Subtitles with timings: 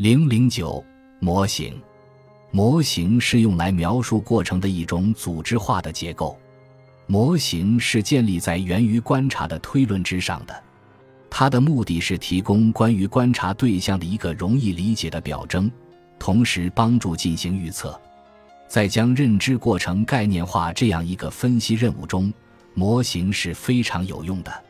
[0.00, 0.82] 零零九
[1.18, 1.78] 模型，
[2.52, 6.38] 模型是用来描述过程的一种组织化的结构。
[7.06, 10.62] 模型是建立在源于观察的推论之上的，
[11.28, 15.70] 它的目的是提供关于观察对象的一个容易理解的表征，
[16.18, 18.00] 同时帮助进行预测。
[18.68, 22.32] 在将认知过程概念化这样一个分析任务中，
[22.72, 24.64] 模型是非常有用的。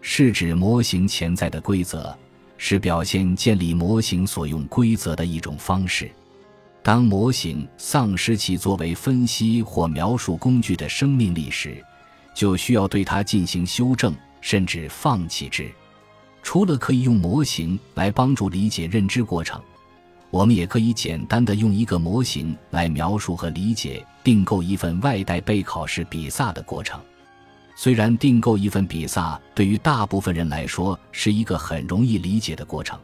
[0.00, 2.16] 是指模型潜在的规则。
[2.64, 6.08] 是表现建立模型所用规则的一种方式。
[6.80, 11.84] 当模型丧失其作为分析或描述工具的生命力时，
[12.32, 15.68] 就需要对它进行修正，甚至放弃之。
[16.40, 19.60] 除了可以用模型来帮助理解认知过程，
[20.30, 27.00] 我们也可以简单的用一个模型来描述和理解订购一份外带备考试比萨的过程。
[27.74, 32.98] 虽然订购一份比萨对于大部分人来说是一个很容易理解的过程，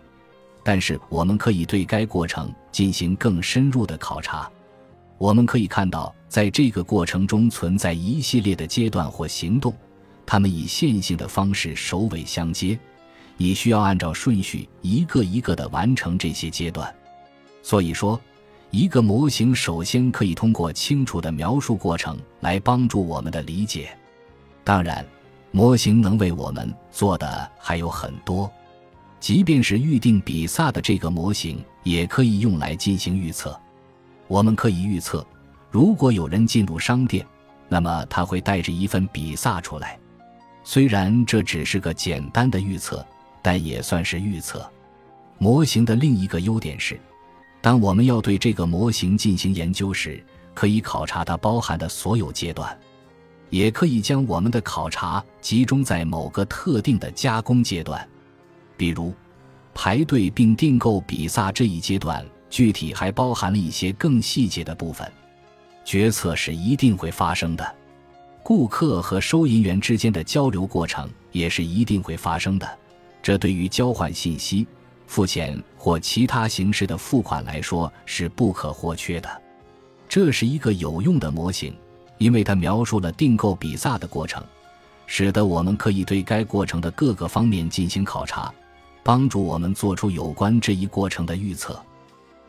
[0.62, 4.48] 但是我们可以对该过程进行更深入的考察。
[5.16, 9.74] 我们可以看到，在这个过程中存在一系列的阶段或行动，
[10.24, 12.78] 它们以线性的方式首尾相接，
[13.36, 16.94] 你需要按照顺序一个一个的完成这些阶段。
[17.62, 18.20] 所以说，
[18.70, 23.90] 一个模型首先可以通过清楚的描述过程来帮助我们的理解。
[24.68, 25.02] 当然，
[25.50, 28.52] 模型能为我们做的还有很多。
[29.18, 33.58] 即便是预定比萨的这个模型，也可以用来进行预测。
[34.26, 35.26] 我们可以预测，
[35.70, 37.26] 如果有人进入商店，
[37.66, 39.98] 那么他会带着一份比萨出来。
[40.64, 43.02] 虽然这只是个简单的预测，
[43.40, 44.70] 但也算是预测。
[45.38, 47.00] 模型的另一个优点是，
[47.62, 52.78] 当我们要对这个模型进行研究时，可以考察它包含的所有阶段。
[53.50, 58.06] 也可以将我们的考察集中在某个特定的加工阶段，
[58.76, 59.12] 比如
[59.74, 65.10] 排队并订购比萨这一阶段，具体还包含了一些更细节的部分。
[65.84, 67.74] 决策是一定会发生的，
[68.42, 72.78] 顾客和收银员之间的交流过程也是一定会发生的。
[73.22, 74.66] 这对于交换信息、
[75.06, 79.42] 付钱或其他形式的付款来说是不可或缺的。
[80.08, 81.74] 这是一个有用的模型。
[82.18, 84.44] 因为它描述了订购比萨的过程，
[85.06, 88.52] 使得我们可以对该过程的各个方面进行考察，
[89.02, 91.80] 帮助我们做出有关这一过程的预测。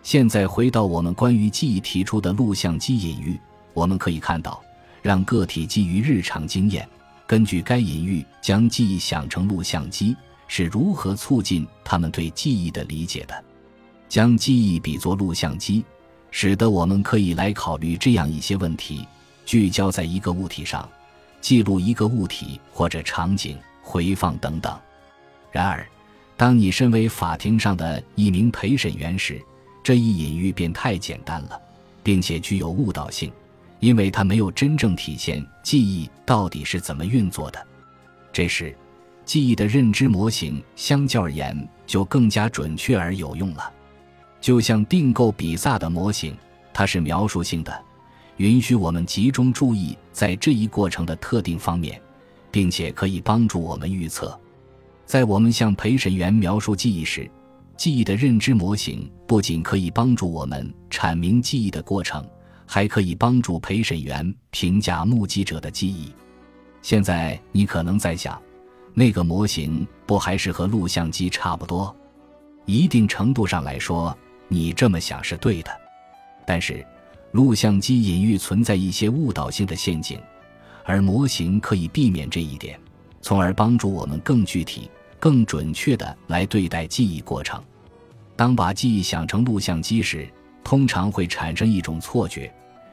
[0.01, 3.39] 现在回到我们关于记忆提出的录像机隐喻，
[3.73, 4.61] 我们可以看到，
[5.01, 6.87] 让个体基于日常经验，
[7.27, 10.15] 根据该隐喻将记忆想成录像机，
[10.47, 13.43] 是如何促进他们对记忆的理解的。
[14.07, 15.85] 将记忆比作录像机，
[16.31, 19.05] 使得我们可以来考虑这样一些问题。
[19.49, 20.87] 聚焦在一个物体上，
[21.41, 24.79] 记录一个物体或者场景，回放等等。
[25.51, 25.83] 然而，
[26.37, 29.41] 当你身为法庭上的一名陪审员时，
[29.83, 31.59] 这一隐喻便太简单了，
[32.03, 33.31] 并且具有误导性，
[33.79, 37.65] 因为它没有真正体现记忆到底是怎么运作的。
[38.31, 38.77] 这时，
[39.25, 43.73] 记忆的认知模型相较而言就更加准确而有用了。
[44.39, 46.37] 就像订购比萨的模型，
[46.71, 47.88] 它是描述性的。
[48.39, 52.01] 允许我们集中注意在这一过程的特定方面，
[52.49, 54.37] 并且可以帮助我们预测。
[55.05, 57.29] 在我们向陪审员描述记忆时，
[57.75, 62.25] 记忆的认知模型不仅可以帮助我们阐明记忆的过程，
[62.65, 66.09] 还可以帮助陪审员评价目击者的记忆。
[66.81, 68.41] 现在你可能在想，
[68.93, 71.93] 那个模型不还是和录像机差不多？
[72.65, 74.17] 一定程度上来说，
[74.47, 75.71] 你这么想是对的，
[76.47, 76.85] 但是。
[77.31, 80.19] 录像机隐喻存在一些误导性的陷阱，
[80.83, 82.79] 而模型可以避免这一点，
[83.21, 87.63] 从而帮助我们更具体、更准确地来对待记忆过程。
[88.35, 90.27] 当把记忆想成录像机时，
[90.63, 92.51] 通常会产生一种错觉，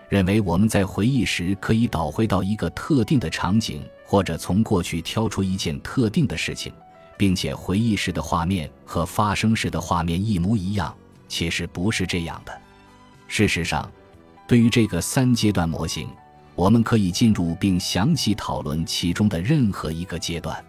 [0.08, 6.72] 认为我们在回忆时可以倒回到一个特定的场景，或者从过去挑出一件特定的事情，
[7.16, 10.94] 并且回忆时的画面和发生时的画面一模一样。
[11.28, 12.60] 其实不是这样的。
[13.28, 13.90] 事实上，
[14.46, 16.08] 对于这个三阶段模型，
[16.54, 20.64] 我们可以进入并详细讨论其中的任何一个阶段。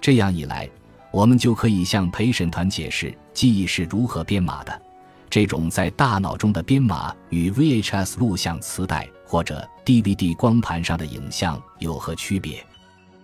[0.00, 0.68] 这样一来，
[1.10, 4.82] 我们就可以向陪审团解释记忆是如何编码的。
[5.30, 12.64] 这种在大脑中的编码与 VHS 录像磁带或者 DVD 光盘上的影像有何区别？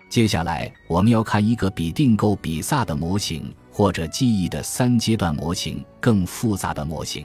[0.08, 7.24] 接下来，我们要看一个比订购比萨的模型或者记忆的三阶段模型更复杂的模型。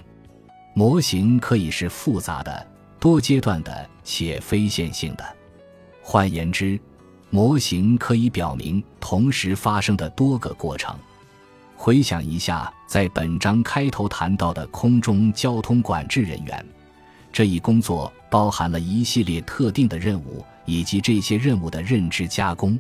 [0.78, 2.68] 模型可以是复杂的、
[3.00, 5.24] 多阶段的且非线性的。
[6.02, 6.78] 换言之，
[7.30, 10.94] 模型可以表明同时发生的多个过程。
[11.78, 16.66] 回想一下，在本章开头谈到的空中交通管制人员，
[17.32, 22.78] 这一工作包含了一系列特定的任务以及这些任务的认知加工。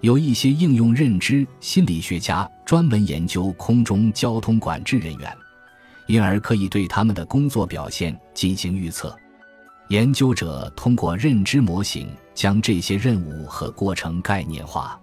[0.00, 5.36] 有一些应用认知心理学家专门研究空中交通管制人员，
[6.06, 9.16] 因而可以对他们的工作表现进行预测。
[9.88, 15.00] 研究者通过认知模型将这些任务和过程概念化。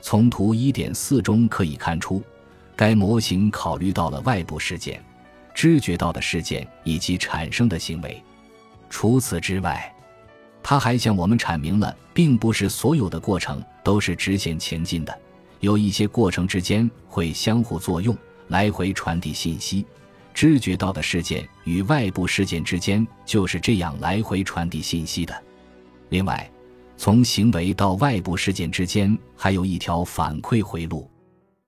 [0.00, 2.22] 从图一点四中可以看出。
[2.74, 5.00] 该模型考虑到了外部事件、
[5.54, 8.20] 知觉到的事件以及产生的行为。
[8.88, 9.94] 除此之外，
[10.62, 15.16] 它还向我们阐明了，并不是所有的过程都是直线前进的，
[15.60, 18.16] 有一些过程之间会相互作用，
[18.48, 19.84] 来回传递信息。
[20.34, 25.34] 知觉到的事件与外部事件之间就是这样来回传递信息的。
[26.08, 26.50] 另外，
[26.96, 31.08] 从行为到外部事件之间还有一条反馈回路。